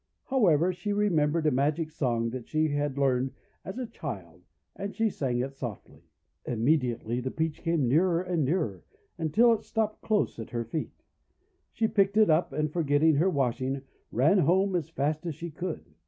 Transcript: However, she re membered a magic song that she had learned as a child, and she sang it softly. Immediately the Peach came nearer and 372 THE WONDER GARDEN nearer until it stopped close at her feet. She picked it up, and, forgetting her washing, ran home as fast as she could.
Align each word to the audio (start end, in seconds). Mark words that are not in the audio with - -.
However, 0.29 0.73
she 0.73 0.93
re 0.93 1.09
membered 1.09 1.45
a 1.45 1.51
magic 1.51 1.91
song 1.91 2.31
that 2.31 2.47
she 2.47 2.69
had 2.69 2.97
learned 2.97 3.33
as 3.63 3.77
a 3.77 3.85
child, 3.85 4.41
and 4.75 4.95
she 4.95 5.11
sang 5.11 5.41
it 5.41 5.53
softly. 5.53 6.01
Immediately 6.43 7.19
the 7.21 7.29
Peach 7.29 7.61
came 7.61 7.87
nearer 7.87 8.19
and 8.19 8.43
372 8.47 8.49
THE 8.49 9.47
WONDER 9.47 9.47
GARDEN 9.47 9.47
nearer 9.47 9.53
until 9.53 9.53
it 9.53 9.63
stopped 9.63 10.01
close 10.01 10.39
at 10.39 10.49
her 10.55 10.65
feet. 10.65 11.03
She 11.71 11.87
picked 11.87 12.17
it 12.17 12.31
up, 12.31 12.51
and, 12.51 12.73
forgetting 12.73 13.17
her 13.17 13.29
washing, 13.29 13.83
ran 14.11 14.39
home 14.39 14.75
as 14.75 14.89
fast 14.89 15.27
as 15.27 15.35
she 15.35 15.51
could. 15.51 15.85